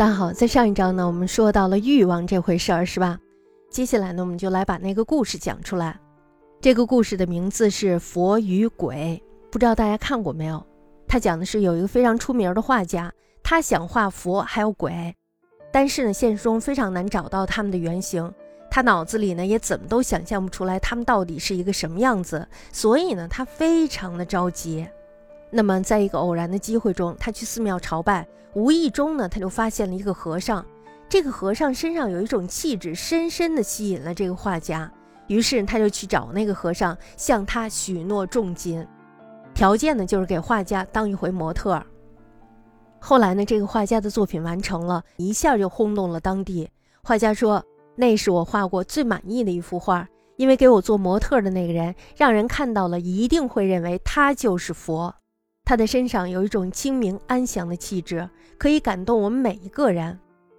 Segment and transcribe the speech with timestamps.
[0.00, 3.18] 大家好，在上一章呢，我们说到了欲望这回事儿，是吧？
[3.68, 6.00] 接下来呢，我们就来把那个故事讲出来。
[6.58, 10.66] 这个故事的名字是《佛与鬼》，不知道大家看过没有？
[11.06, 15.14] 他讲的是有一个非常出名的画家，他想画佛还有鬼，
[15.70, 18.32] 但是呢，现实中非常难找到他们的原型，
[18.70, 24.88] 他脑子里呢也怎么都想象不出来他们到底是一个什么样子，所以呢，他非常的着急。
[25.50, 30.64] 那么，在一个偶然的机会中，他去寺庙朝拜，无意中呢，他就发现了一个和尚。
[31.08, 34.90] 这个和尚身上有一种气质，深深地吸引了这个画家。
[35.26, 38.86] 于是，他就去找那个和尚，向他许诺重金，
[39.52, 41.82] 条件呢就是给画家当一回模特。
[43.00, 46.68] 后来呢，这个画家的作品完成了，一下就轰动了当地。
[47.02, 47.64] 画家说
[47.96, 50.06] ：“那是我画过最满意的一幅画，
[50.36, 55.12] 因为给我做模特的那个人，让人看到了一定会认为他就是佛。”
[55.70, 58.28] 他的身上有一种清明安详的气质，
[58.58, 60.18] 可以感动我们每一个人。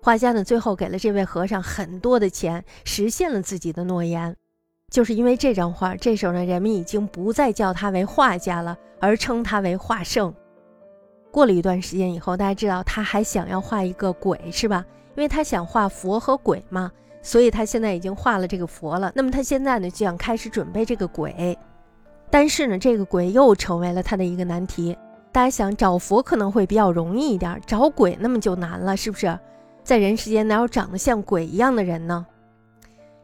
[0.00, 4.36] 画家呢，最后给了这位和尚很多的钱，实现了自己的诺言。
[4.92, 10.32] 就是因为这张画，这时候呢，人们已经不再叫他为画家了，而称他为画圣。
[11.32, 14.86] 过了一段时间以后，大家知道他还想要画一个鬼，是吧？
[15.16, 19.10] 因为他想画佛和鬼嘛，所以他现在已经画了这个佛了。
[19.16, 21.58] 那么他现在呢，就想开始准备这个鬼。
[22.32, 24.96] 但是呢，这个鬼又成为了他的一个难题。
[25.30, 29.38] 大家想找佛可能会比较容易一点，找鬼那么就难了，是不是？
[29.84, 32.24] 在人世间哪有长得像鬼一样的人呢？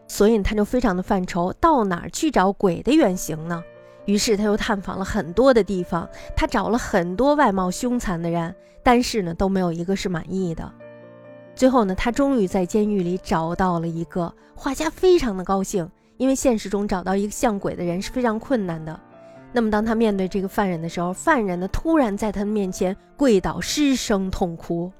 [0.06, 3.64] 所以他就非常的犯愁，到哪儿去找鬼的原型呢？
[4.04, 6.06] 于是他又探访了很多的地方，
[6.36, 10.70] 他找了很多外貌凶残的人，但是呢都没有一个是满意的。
[11.54, 15.90] 最后呢，他终于在监狱里找到了一个画家，非常的高兴。
[16.18, 19.00] 因为现实中找到一个像鬼的人是非常困难的。
[19.50, 24.92] 那么当他面对这个犯人的时候，犯人呢突然在他的面前跪倒，失声痛哭。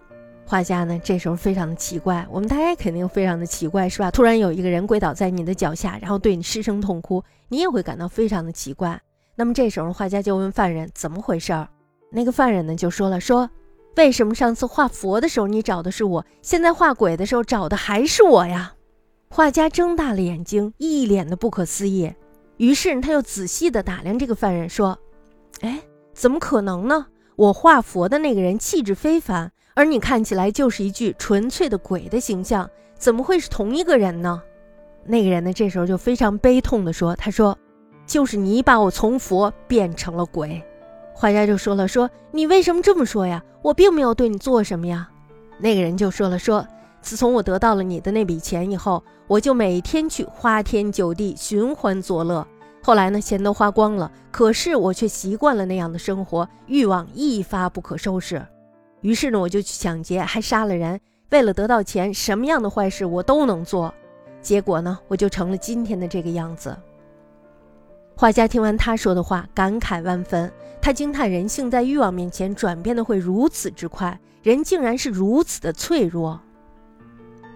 [0.47, 4.11] 画家呢这时候非常的奇怪，我们大家肯定非常的奇怪，是吧？
[4.11, 8.99] 突然有一个人跪倒在你的脚下，然后对你失声痛哭，你也会感到非常的奇怪。
[9.35, 11.69] 那么这时候画家就问犯人怎么回事儿？
[12.11, 13.51] 那个犯人呢就说了说，
[13.97, 18.73] 为什么上次画佛的时候你找的是我，现在画鬼的时候找的还是我呀？
[19.31, 22.13] 画家睁大了眼睛，一脸的不可思议。
[22.57, 24.99] 于是他又仔细地打量这个犯人，说
[25.61, 25.81] ：“哎，
[26.15, 27.07] 怎么可能呢？
[27.37, 32.69] 我画佛的那个人气质非凡，而你看起来就是一具纯粹的鬼的形象，
[32.99, 34.43] 怎么会是同一个人呢？”
[35.05, 37.57] 那个人呢，这时候就非常悲痛地说：“他说，
[38.07, 40.61] 就是你把我从佛变成了鬼。”
[41.15, 43.45] 画家就说了：“说你为什么这么说呀？
[43.63, 45.09] 我并没有对你做什么呀。”
[45.61, 46.67] 那个人就说了：“说。”
[47.01, 52.47] 自从我得到了你的那笔钱以后，我就每天去花天酒地寻欢作乐。
[52.83, 58.45] 后来呢，钱都花光了，可是我却习惯了那样的生活，欲望一发不可收拾。
[59.01, 61.01] 于是呢，我就去抢劫，还杀了人。
[61.31, 63.93] 为了得到钱，什么样的坏事我都能做。
[64.41, 66.77] 结果呢，我就成了今天的这个样子。
[68.17, 70.51] 画家听完他说的话，感慨万分。
[70.81, 76.41] 他惊叹人性在欲望面前转变的会如此之快，人竟然是如此的脆弱。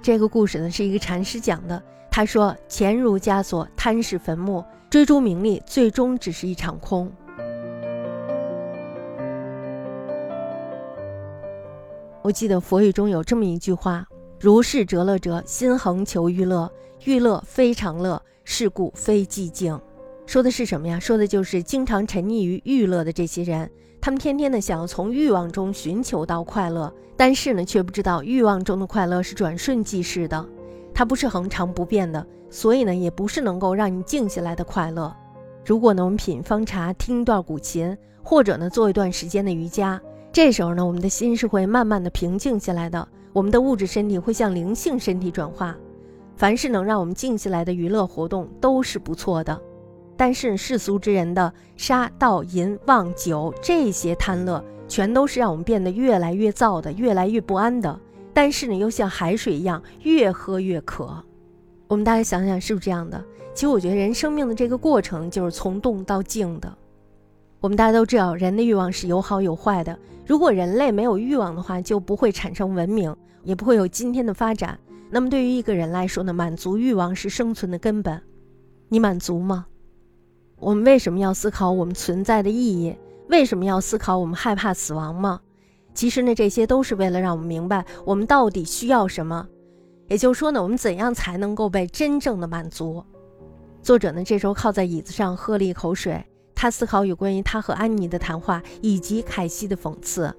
[0.02, 1.80] 这个故事呢，是一个禅师讲的。
[2.10, 7.10] 他说：“钱如枷锁，贪是坟墓，追逐名利，最终只是一场空。”
[12.20, 14.04] 我记得佛语中有这么一句话
[14.40, 16.70] ：“如是折乐者，心恒求欲乐，
[17.04, 19.80] 欲乐非常乐，是故非寂静。”
[20.26, 20.98] 说的是什么呀？
[20.98, 23.70] 说的就是经常沉溺于欲乐的这些人。
[24.04, 30.44] 他们天天的想要从欲望中寻求到快乐，但是呢，却不知道欲望中的快乐是转瞬即逝的，
[30.92, 35.14] 它不是恒常不变的，所以呢，也不是能够让你静下来的快乐。
[35.64, 40.02] 如果呢，我们品方茶，听一段古琴，或者呢，做一段时间的瑜伽，
[40.32, 45.76] 这时候呢，我们的心是会慢慢的平静下来的，我们的物质身体会向灵性身体转化。
[46.34, 49.62] 凡是能让我们静下来的娱乐活动都是不错的。
[50.17, 57.99] 但是世俗之人的杀盗淫妄酒这些贪乐，全都是让我们变得越来越躁的，越来越不安的。
[58.35, 61.23] 但是呢，又像海水一样，越喝越渴。
[61.88, 63.23] 我们大家想想，是不是这样的？
[63.53, 66.73] 其实我觉得人生命的这个过程就是从动到静的。
[67.61, 69.99] 我们大家都知道，人的欲望是有好有坏的。
[70.26, 74.79] 如果人类没有欲望的话，就不会产生文明，也不会有今天的发展。
[75.11, 78.20] 那么对于一个人来说呢，满足欲望是生存的根本。
[78.88, 79.67] 你满足吗？
[80.62, 82.97] 我们为什么要思考我们存在的意义？
[83.29, 85.41] 为什么要思考我们害怕死亡吗？
[85.93, 89.49] 其实呢，这些都是为了让我们明白我们到底需要什么。
[90.06, 93.05] 也就是说呢，我们怎样才能够被真正的满足？
[93.82, 96.25] 作者呢，这时候靠在椅子上喝了一口水，
[96.55, 100.32] 他思考有关于他和安妮的谈话以及凯西的讽刺。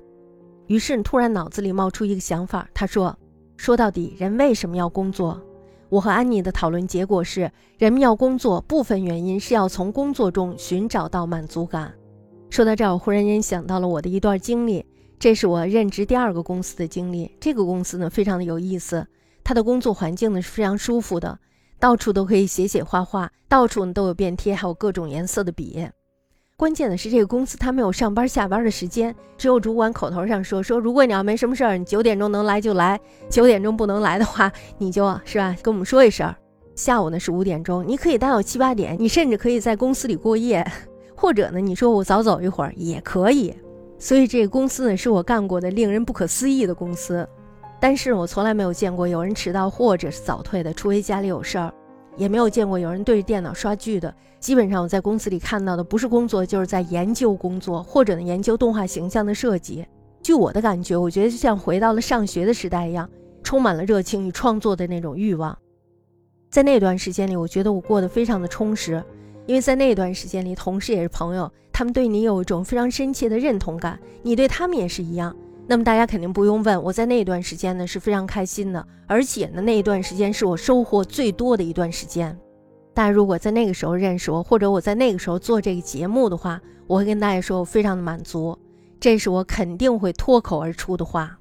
[0.68, 3.14] 于是突然脑子里冒出一个想法，他说
[3.58, 5.42] ：“说到底，人为什么要工作？”
[5.94, 11.94] 我和安妮的讨论结果是，人们要工作，部分原因是要从工作中寻找到满足感。
[12.50, 14.84] 说到这儿，我忽然间想到了我的一段经历，
[15.20, 17.32] 这是我任职第二个公司的经历。
[17.40, 19.06] 这个公司呢，非常的有意思，
[19.44, 21.38] 它的工作环境呢是非常舒服的，
[21.80, 25.88] 到处都可以写写画画，到处呢都有便贴，还有各种颜色的笔。
[26.56, 36.34] 关键的是，这个公司它没有上班下班的时间，只有主管口头上说说，如果你要没什么事儿，你九点钟能来就来，九点钟不能来的话，你就是吧，跟我们说一声。
[36.76, 40.66] 下午呢是五点钟，你可以待到七八点，你甚至可以在公司里过夜，
[41.16, 43.54] 或者呢，你说我早走一会儿也可以。
[43.98, 47.28] 所以这个公司呢是我干过的令人不可思议的公司，
[47.80, 51.74] 但是我从来没有见过有人迟到或者是早退的，除非家里有事儿。
[52.16, 54.14] 也没有见过有人对着电脑刷剧的。
[54.40, 59.86] 基本上我在公司里看到的不是工作，就是在研究工作，或者呢研究动画形象的设计。
[60.22, 63.10] 据我的感觉，我觉得就像回到了上学的时代一样，
[63.42, 65.58] 充满了热情与创作的那种欲望。
[66.50, 69.04] 在那段时间里，我觉得我过得非常的充实，
[69.46, 75.36] 因为在那段时间里，同事也是朋友，他们对你有一种非常深切的认同感，你对他们也是一样。
[75.66, 82.38] 那么大家肯定不用问，我在那一段时间呢是非常开心的，而且呢那一段时间是我收获最多的一段时间。
[82.94, 88.58] 大家如果在那个时候认识我，或者我在那个时候做这个节目的话，我会跟大家说我非常的满足，
[89.00, 91.38] 这是我肯定会脱口而出的话。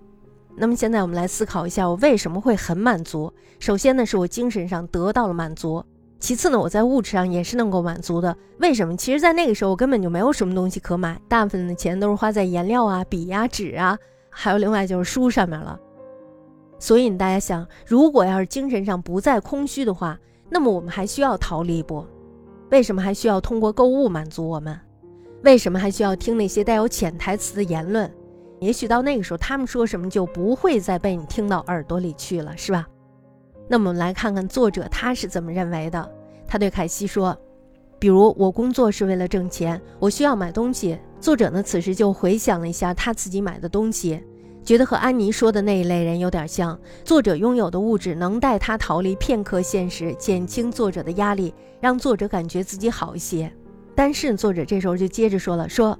[0.57, 3.33] 那么现在我们来思考一下，我为什么会很满足？
[3.59, 5.85] 首先呢是我精神上得到了满足，
[6.21, 8.37] 其次呢我在物质上也是能够满足的。
[8.59, 8.97] 为什么？
[8.97, 13.99] 其实，在那个时候我根本就没有什么东西可买，大部分的钱都是花在颜料啊、笔呀、纸啊。
[14.35, 15.79] 还有另外就是书上面了，
[16.79, 20.19] 所以大家想，如果要是精神上不再空虚的话，
[20.49, 22.05] 那么我们还需要逃离不？
[22.71, 24.77] 为什么还需要通过购物满足我们？
[25.45, 28.11] 为什么还需要听那些带有潜台词的言论？
[28.59, 32.87] 也许到那个时候，他们说什么就不会再被你听到耳朵里去了，是吧？
[33.69, 36.11] 那我们来看看作者他是怎么认为的。
[36.47, 37.37] 他对凯西说
[37.99, 44.21] ：“比如我工作是为了挣钱，我需要买东西。”作者呢，此时就回想了一下他自己买的东西，
[44.65, 46.77] 觉得和安妮说的那一类人有点像。
[47.05, 53.53] 作者拥有的物质能带他逃离片刻现实，减轻作者的压力，让作者感觉自己好一些。
[53.95, 55.97] 但是作者这时候就接着说了：“说，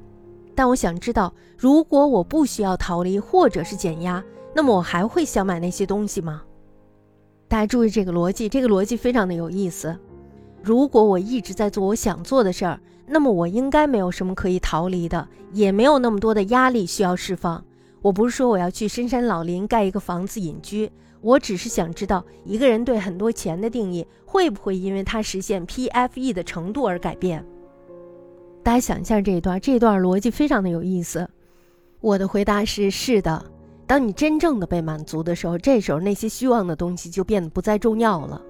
[0.57, 6.43] 但我想知道，如果我不需要逃离或者是减压，那么我还会想买那些东西吗？”
[7.47, 9.97] 大家注意这个逻辑，这个逻辑非常的有意思。
[10.61, 12.81] 如果我一直在做我想做的事儿。
[13.07, 17.63] 那么我应该没有什么可以逃离的，也没有那么多的压力需要释放。
[18.01, 20.91] 我不是说我要去深山老林盖一个房子隐居，
[21.21, 27.45] 我只是想知道一个人对很多钱的定义会不会因为他实现 PFE 的程度而改变。
[28.63, 31.29] 大家想一下这一段，这段逻辑非常的有意思。
[32.01, 33.45] 我的回答是是的。
[33.87, 38.41] 当你真正的被满足的时候，这时候那些虚妄的东西就变得不再重要了。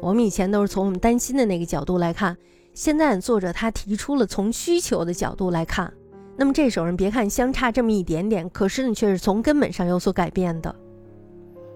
[0.00, 2.36] 我们以前都是从我们担心的那个角度来看。
[2.74, 5.92] 现在作者他提出了从需求的角度来看，
[6.36, 10.74] 那么这时候人别看相差这么一点点，可是呢却是从根本上有所改变的。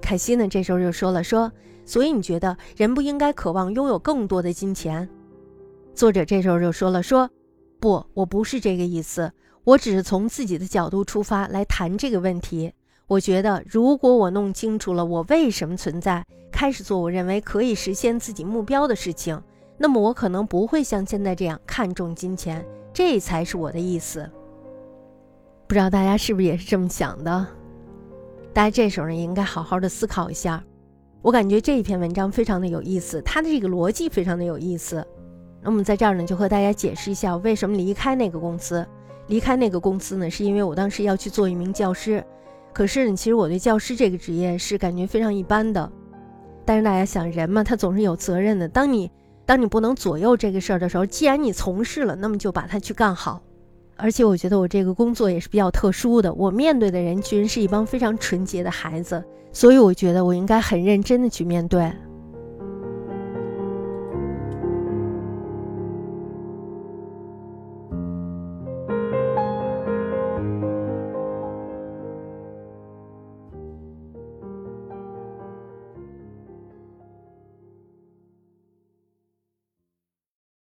[0.01, 1.53] 凯西呢这时候就说了说，
[1.85, 5.07] 所以你觉得人不应该渴望拥有更多的金钱？
[5.95, 7.29] 作者这时候就说了说，
[7.79, 9.31] 不，我不是这个意思，
[9.65, 12.73] 我只是从自己的角度出发来谈这个问题。
[13.07, 19.41] 我觉得如果我弄清楚了我为什么存在，开始做我认为可以实现自己目标的事情。
[19.79, 24.29] 那么我可能不会像现在这样看重金钱，这才是我的意思。
[25.67, 27.47] 不知道大家是不是也是这么想的？
[28.53, 30.63] 大家这时候呢，应该好好的思考一下。
[31.21, 35.05] 我感觉这一篇文章非常的有意思，它的这个逻辑非常的有意思。
[35.61, 38.87] 那么在这儿呢，就和大家解释一下我为什么离开那个公司。
[39.27, 42.25] 离开那个公司呢，是因为我当时要去做一名教师。
[42.73, 45.91] 可是呢，其实我对教师这个职业是感觉非常一般的。
[46.65, 48.69] 但是大家想，人嘛，他总是有责任的。
[48.69, 49.11] 当你
[49.47, 53.41] 当你不能左右这个事儿的时候，既然你从事了，那么就把它去干好。
[53.97, 61.91] 而且我觉得我这个工作也是比较特殊的，我面对的人群是一帮非常纯洁的孩子，所以我觉得我应该很认真的去面对。